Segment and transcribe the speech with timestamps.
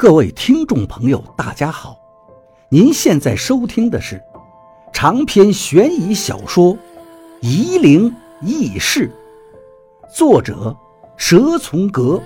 [0.00, 1.94] 各位听众朋友，大家好！
[2.70, 4.18] 您现在收听的是
[4.94, 6.74] 长篇悬疑小说
[7.42, 8.10] 《夷陵
[8.40, 9.12] 轶事》，
[10.16, 10.74] 作者
[11.18, 12.18] 蛇从阁，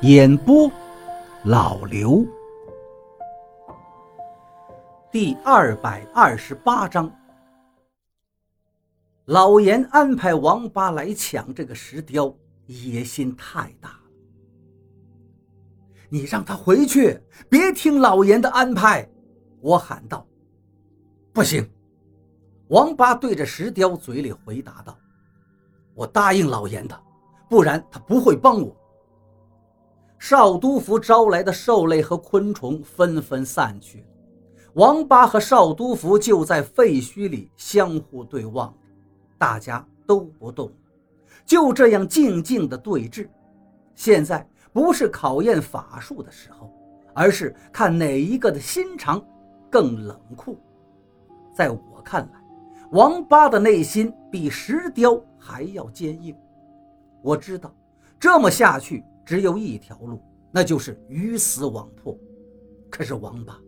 [0.00, 0.72] 演播
[1.44, 2.24] 老刘。
[5.12, 7.14] 第二百二十八章，
[9.26, 12.34] 老严安排王八来抢这个石雕，
[12.64, 13.90] 野心太大。
[16.08, 19.08] 你让他回去，别听老严的安排！
[19.60, 20.26] 我喊道。
[21.32, 21.68] 不行，
[22.68, 24.96] 王八对着石雕嘴里回答道
[25.94, 26.96] ：“我答应老严的，
[27.50, 28.74] 不然他不会帮我。”
[30.18, 34.06] 少都府招来的兽类和昆虫纷纷散去，
[34.74, 38.72] 王八和少都府就在废墟里相互对望，
[39.36, 40.72] 大家都不动，
[41.44, 43.28] 就这样静静的对峙。
[43.96, 44.48] 现在。
[44.76, 46.70] 不是考验法术的时候，
[47.14, 49.24] 而是看哪一个的心肠
[49.70, 50.58] 更冷酷。
[51.54, 52.38] 在我看来，
[52.90, 56.36] 王八的内心比石雕还要坚硬。
[57.22, 57.74] 我知道，
[58.20, 62.14] 这么下去只有一条路，那就是鱼死网破。
[62.90, 63.58] 可是王八，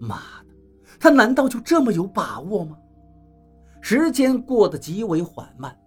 [0.00, 0.16] 妈
[0.48, 0.54] 的，
[0.98, 2.76] 他难道就这么有把握吗？
[3.80, 5.78] 时间过得极为缓慢。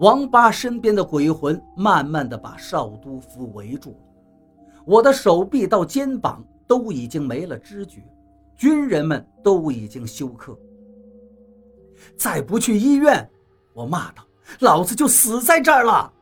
[0.00, 3.96] 王八身边的鬼魂慢慢的把少督府围住了，
[4.84, 8.02] 我的手臂到肩膀都已经没了知觉，
[8.56, 10.58] 军人们都已经休克。
[12.16, 13.28] 再不去医院，
[13.72, 14.24] 我骂道
[14.60, 16.12] ：“老子就死在这儿了！”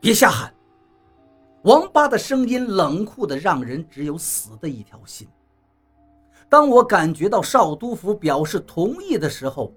[0.00, 0.52] 别瞎喊！
[1.62, 5.28] 王八的声音冷酷的让人只有死的一条心。
[6.48, 9.72] 当我感觉到少督府表示同意的时候，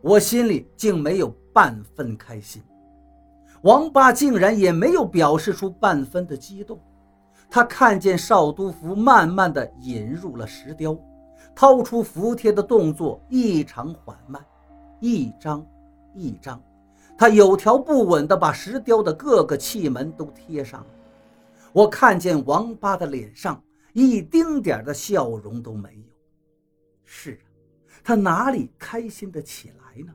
[0.00, 1.32] 我心里竟没有。
[1.52, 2.62] 半分开心，
[3.62, 6.80] 王八竟然也没有表示出半分的激动。
[7.50, 10.96] 他看见少督府慢慢的引入了石雕，
[11.54, 14.40] 掏出符贴的动作异常缓慢，
[15.00, 15.66] 一张
[16.14, 16.62] 一张，
[17.18, 20.86] 他有条不紊的把石雕的各个气门都贴上了。
[21.72, 23.60] 我看见王八的脸上
[23.92, 26.04] 一丁点的笑容都没有。
[27.04, 27.42] 是啊，
[28.04, 30.14] 他哪里开心的起来呢？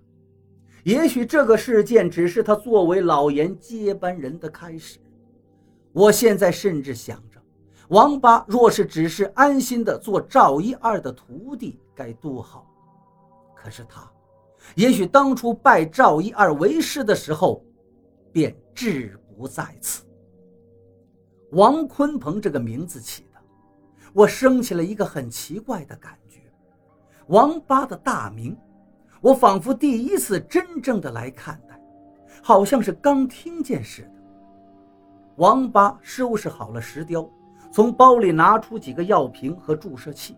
[0.86, 5.00] 也许这个事件只是他作为老严接班人的开始。
[5.92, 7.42] 我现在甚至想着，
[7.88, 12.72] 王八若是只是安心的做赵一二的徒弟，该多好。
[13.56, 14.08] 可是他，
[14.76, 17.66] 也许当初拜赵一二为师的时候，
[18.32, 20.04] 便志不在此。
[21.50, 23.42] 王鲲鹏这个名字起的，
[24.14, 26.42] 我升起了一个很奇怪的感觉。
[27.26, 28.56] 王八的大名。
[29.26, 31.76] 我仿佛第一次真正的来看待，
[32.44, 34.12] 好像是刚听见似的。
[35.38, 37.28] 王八收拾好了石雕，
[37.72, 40.38] 从包里拿出几个药瓶和注射器。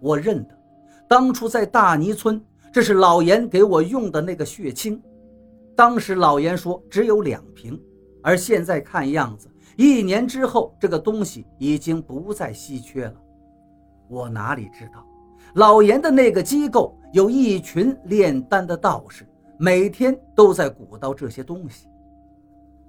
[0.00, 0.58] 我认得，
[1.06, 5.00] 当初在大泥村，这是老严给我用的那个血清。
[5.76, 7.80] 当时老严说只有两瓶，
[8.24, 13.14] 而现在看样子，一年之后这个东西已经不再稀缺了。
[14.08, 15.06] 我哪里知道？
[15.54, 21.88] 老严的那个机构有一群炼丹的道士，每天都在鼓捣这些东西。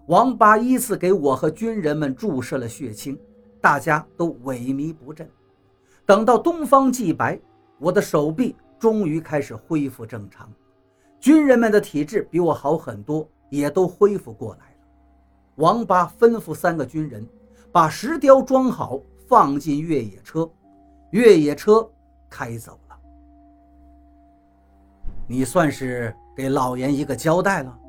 [0.07, 3.17] 王八依次给我和军人们注射了血清，
[3.61, 5.25] 大家都萎靡不振。
[6.05, 7.39] 等到东方既白，
[7.79, 10.51] 我的手臂终于开始恢复正常，
[11.21, 14.77] 军人们的体质比我好很多，也都恢复过来了。
[15.55, 17.25] 王八吩咐三个军人
[17.71, 20.51] 把石雕装好，放进越野车，
[21.11, 21.89] 越野车。
[22.29, 22.77] 开走，
[25.27, 27.79] 你算是给老严一个交代了。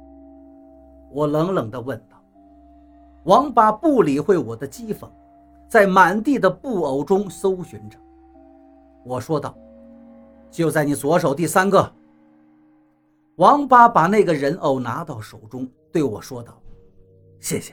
[1.10, 2.22] 我冷冷地问道。
[3.24, 5.08] 王八不理会我的讥讽，
[5.68, 7.98] 在满地的布偶中搜寻着。
[9.04, 9.56] 我说道
[10.50, 11.92] ：“就在你左手第三个。”
[13.36, 16.60] 王八把那个人偶拿到手中，对我说道
[17.40, 17.72] ：“谢谢。”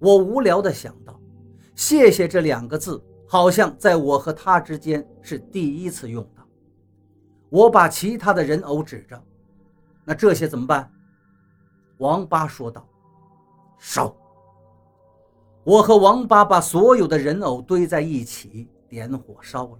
[0.00, 1.20] 我无聊地想到
[1.76, 3.02] ：“谢谢”这两个字。
[3.32, 6.39] 好像在我和他之间是第一次用到。
[7.50, 9.22] 我把其他的人偶指着，
[10.04, 10.90] 那这些怎么办？
[11.98, 12.88] 王八说道
[13.78, 14.16] ：“烧。”
[15.62, 19.78] 我和王八把所有的人偶堆在一起，点火烧了。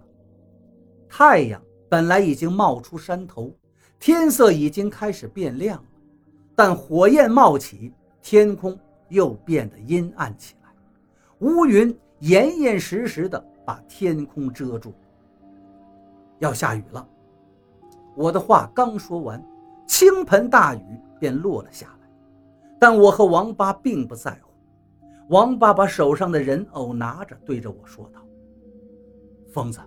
[1.09, 3.51] 太阳本来已经冒出山头，
[3.99, 5.85] 天色已经开始变亮了，
[6.55, 8.79] 但火焰冒起，天空
[9.09, 10.71] 又变得阴暗起来，
[11.39, 11.99] 乌云。
[12.21, 14.93] 严严实实的把天空遮住，
[16.39, 17.09] 要下雨了。
[18.15, 19.43] 我的话刚说完，
[19.87, 22.09] 倾盆大雨便落了下来。
[22.79, 24.51] 但我和王八并不在乎。
[25.29, 28.21] 王八把手上的人偶拿着，对着我说道
[29.53, 29.79] ：“疯子，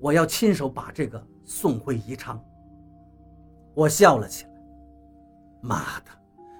[0.00, 2.42] 我要亲手把这个送回宜昌。”
[3.74, 4.50] 我笑了起来。
[5.60, 6.10] 妈的，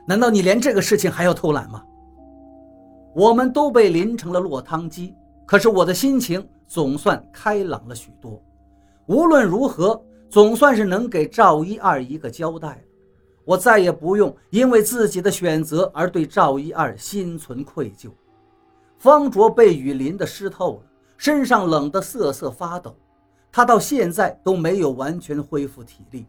[0.06, 1.84] 难道你连这个事情还要偷懒吗？
[3.14, 5.16] 我们都被淋成了落汤鸡，
[5.46, 8.42] 可是我的心情总算开朗了许多。
[9.06, 12.78] 无论如何，总算是能给赵一二一个交代了。
[13.44, 18.10] 我再也不用因为自己的选择而对赵一二心存愧疚。
[18.98, 20.82] 方卓被雨淋得湿透了，
[21.16, 22.96] 身上冷得瑟瑟发抖，
[23.52, 26.26] 他到现在都没有完全恢复体力。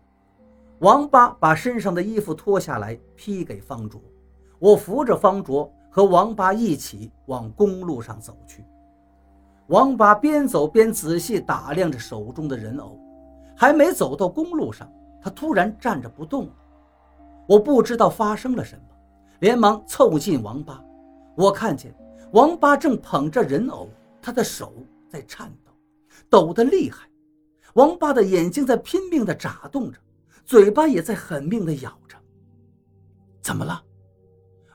[0.79, 3.99] 王八把身上的衣服脱下来披给方卓，
[4.59, 8.63] 我扶着方卓和王八一起往公路上走去。
[9.67, 12.99] 王八边走边仔细打量着手中的人偶，
[13.57, 14.87] 还没走到公路上，
[15.19, 16.53] 他突然站着不动了。
[17.47, 18.83] 我不知道发生了什么，
[19.39, 20.79] 连忙凑近王八。
[21.35, 21.91] 我看见
[22.33, 23.89] 王八正捧着人偶，
[24.21, 24.73] 他的手
[25.09, 25.71] 在颤抖，
[26.29, 27.09] 抖得厉害。
[27.73, 29.99] 王八的眼睛在拼命地眨动着，
[30.45, 32.15] 嘴巴也在狠命地咬着。
[33.41, 33.83] 怎么了？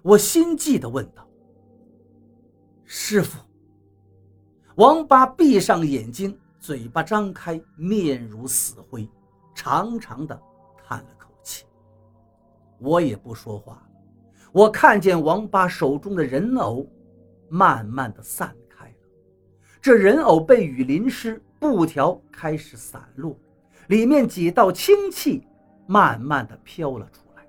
[0.03, 1.25] 我心悸地问道。
[2.85, 3.39] 师傅。
[4.77, 9.09] 王八闭上眼睛，嘴巴张开，面如死灰，
[9.53, 10.41] 长长的
[10.77, 11.65] 叹了口气。
[12.79, 13.83] 我也不说话。
[14.53, 16.87] 我看见王八手中的人偶
[17.49, 18.95] 慢慢的散开了，
[19.81, 23.37] 这人偶被雨淋湿，布条开始散落，
[23.89, 25.45] 里面几道清气
[25.89, 27.45] 慢慢的飘了出来。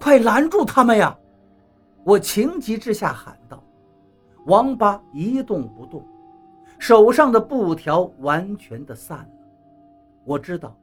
[0.00, 1.16] 快拦住他们呀！
[2.04, 3.62] 我情急之下喊道。
[4.46, 6.04] 王八一动不动，
[6.78, 9.46] 手上的布条完全的散了。
[10.24, 10.76] 我知道。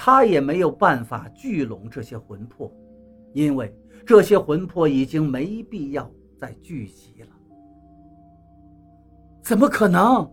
[0.00, 2.72] 他也没有办法聚拢这些魂魄，
[3.32, 6.08] 因为这些魂魄已经没必要
[6.38, 7.28] 再聚集了。
[9.42, 10.30] 怎么可能？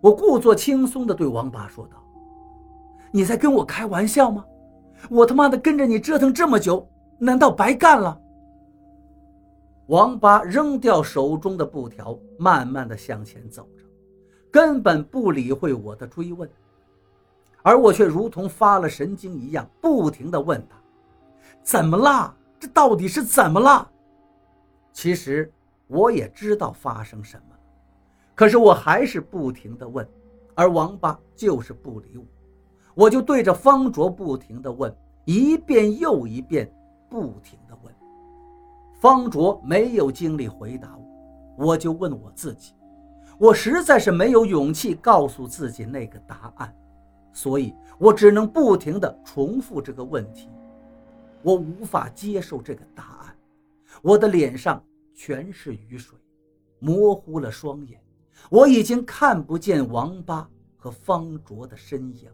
[0.00, 1.96] 我故作轻松地对王八说道
[3.10, 4.44] ：“你在跟我开玩笑吗？
[5.10, 6.88] 我他妈的跟着你折腾这么久，
[7.18, 8.16] 难道白干了？”
[9.90, 13.81] 王八扔掉手中的布条，慢慢地向前走着，
[14.52, 16.48] 根本不理会我的追问。
[17.62, 20.76] 而我却如同发了神经一样，不停地问他
[21.62, 22.36] ：“怎么啦？
[22.60, 23.90] 这到底是怎么了？”
[24.92, 25.50] 其实
[25.86, 27.56] 我也知道发生什么，
[28.34, 30.06] 可是我还是不停地问，
[30.54, 32.24] 而王八就是不理我。
[32.94, 34.94] 我就对着方卓不停地问，
[35.24, 36.70] 一遍又一遍，
[37.08, 37.94] 不停地问。
[39.00, 40.94] 方卓没有精力回答
[41.56, 42.74] 我，我就问我自己，
[43.42, 46.72] 我实在是没有勇气告诉自己那个答案。
[47.32, 50.48] 所以我只能不停地重复这个问题，
[51.42, 53.36] 我无法接受这个答案，
[54.00, 54.80] 我的脸上
[55.12, 56.16] 全是雨水，
[56.78, 58.00] 模糊了双眼，
[58.48, 62.30] 我已经看不见王八和方卓的身影，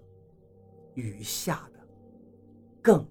[0.92, 1.80] 雨下的
[2.82, 3.02] 更。